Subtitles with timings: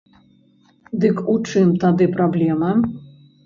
[1.03, 2.75] Дык у чым тады праблема?